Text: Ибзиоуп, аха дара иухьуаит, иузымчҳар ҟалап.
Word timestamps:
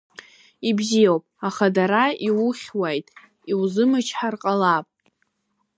Ибзиоуп, 0.69 1.23
аха 1.47 1.65
дара 1.75 2.05
иухьуаит, 2.27 3.05
иузымчҳар 3.51 4.35
ҟалап. 4.41 4.87